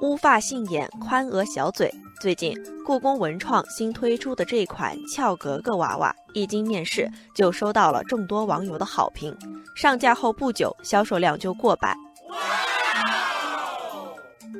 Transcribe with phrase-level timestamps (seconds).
[0.00, 1.92] 乌发杏眼，宽额小嘴。
[2.20, 2.54] 最近，
[2.84, 9.34] 故宫文创新推出的这款俏格格娃娃一经面世，就收到了众多网友的好评。
[9.74, 11.96] 上架后不久，销售量就过百。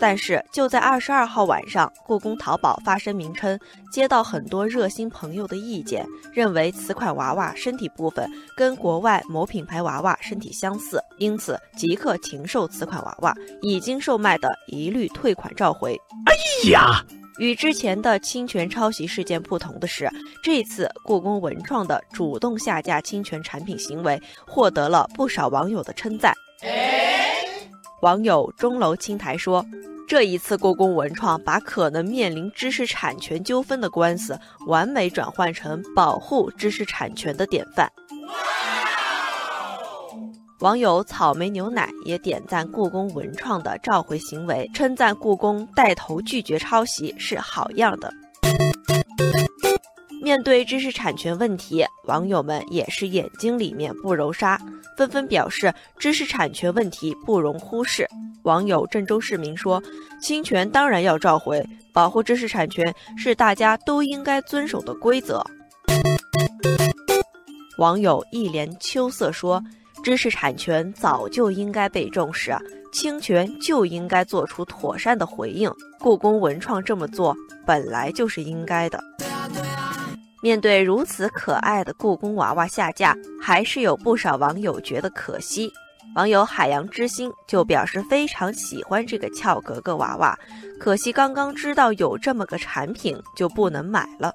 [0.00, 3.58] 但是就在二十二号晚上，故宫淘宝发声明称，
[3.92, 15.96] 接到很多热心朋友的意见，认为此款娃娃身体部分跟国外某品牌娃娃身体相似，因此即刻停售此款娃娃，已经售卖的一律退款召回。
[16.26, 17.04] 哎呀！
[17.38, 20.10] 与之前的侵权抄袭事件不同的是，
[20.42, 26.34] 这次故宫文创的主动下架侵权产品行为，获得了不少网友的称赞。
[28.00, 29.66] 网友钟楼青台说
[30.06, 37.90] ：“这一次故宫文创把可能面临知识产权纠纷的官司，完美转换成保护知识产权的典范。”
[40.60, 48.12] 网友草莓牛奶也点赞故宫文创的召回行为，称赞故宫带头拒绝抄袭是好样的。
[50.28, 54.60] 面对知识产权问题，网友们也是眼睛里面不揉沙，
[54.94, 58.06] 纷纷表示知识产权问题不容忽视。
[58.42, 59.82] 网友郑州市民说
[60.20, 65.42] ：“侵权当然要召回，保护知识产权是大家都应该遵守的规则。”
[67.78, 69.64] 网友一帘秋色说
[70.04, 72.54] ：“知识产权早就应该被重视，
[72.92, 75.72] 侵权就应该做出妥善的回应。
[75.98, 77.34] 故宫文创这么做
[77.64, 79.02] 本来就是应该的。”
[80.40, 85.72] 面对如此可爱的故宫娃娃下架，还是有不少网友觉得可惜。
[86.14, 90.38] 网友海洋之心就表示非常喜欢这个俏格格娃娃，
[90.80, 94.32] 可惜刚刚知道有这么个产品就不能买了。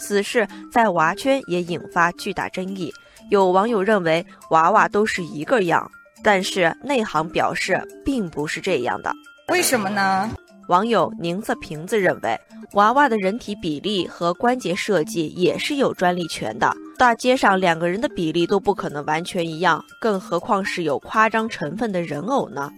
[0.00, 2.92] 此事在娃圈也引发巨大争议，
[3.30, 5.88] 有网友认为娃娃都是一个样，
[6.24, 9.12] 但是内行表示并不是这样的。
[9.48, 10.30] 为什么呢？
[10.68, 12.38] 网友宁色瓶子认为，
[12.72, 16.70] 娃娃的人体比例和关节设计也是有专利权的。
[16.98, 22.70] 大街上两个人的比例都不可能完全一样，更何况是有夸张成分的人偶呢？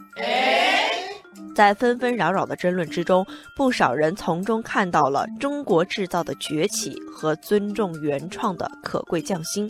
[1.53, 9.69] 在纷纷扰扰的争论之中，不少人从中看到了中国制造的崛起和尊重原创的可贵匠心。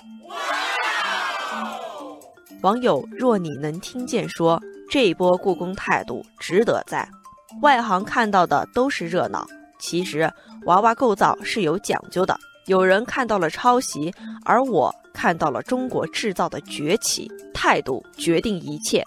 [2.61, 4.61] 网友若你能听见说，
[4.91, 7.09] 这一波故宫态度值得赞。
[7.63, 9.47] 外行看到的都是热闹，
[9.79, 10.33] 其实
[10.65, 12.39] 娃娃构造是有讲究的。
[12.67, 14.13] 有人看到了抄袭，
[14.45, 17.31] 而我看到了中国制造的崛起。
[17.53, 19.05] 态度决定一切。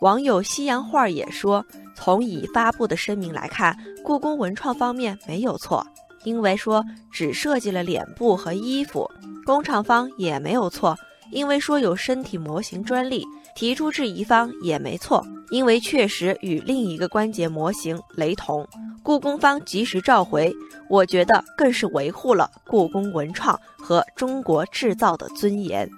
[0.00, 1.62] 网友西洋画也说，
[1.94, 5.86] 从已发布的声明来看，故宫文创方面没有错，
[6.24, 6.82] 因为说
[7.12, 9.06] 只设计了脸部和衣服，
[9.44, 10.96] 工厂方也没有错。
[11.30, 13.24] 因为说有身体模型专利，
[13.54, 18.66] 提出质疑方也没错，因为确实与另一个关节模型雷同。
[19.02, 20.54] 故宫方及时召回，
[20.90, 25.88] 我觉得更是维护了故宫文创和中国制造的尊严。